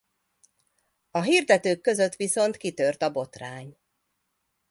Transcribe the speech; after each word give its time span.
A 1.11 1.21
hirdetők 1.21 1.81
között 1.81 2.15
viszont 2.15 2.57
kitört 2.57 3.01
a 3.01 3.11
botrány. 3.11 3.77